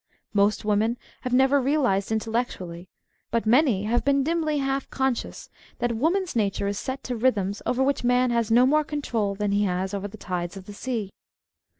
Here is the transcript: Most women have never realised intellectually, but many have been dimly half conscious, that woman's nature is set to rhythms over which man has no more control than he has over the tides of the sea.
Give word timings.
Most 0.33 0.65
women 0.65 0.97
have 1.21 1.31
never 1.31 1.61
realised 1.61 2.11
intellectually, 2.11 2.87
but 3.29 3.45
many 3.45 3.83
have 3.83 4.03
been 4.03 4.23
dimly 4.23 4.57
half 4.57 4.89
conscious, 4.89 5.47
that 5.77 5.95
woman's 5.95 6.35
nature 6.35 6.65
is 6.65 6.79
set 6.79 7.03
to 7.03 7.15
rhythms 7.15 7.61
over 7.67 7.83
which 7.83 8.03
man 8.03 8.31
has 8.31 8.49
no 8.49 8.65
more 8.65 8.83
control 8.83 9.35
than 9.35 9.51
he 9.51 9.65
has 9.65 9.93
over 9.93 10.07
the 10.07 10.17
tides 10.17 10.57
of 10.57 10.65
the 10.65 10.73
sea. 10.73 11.11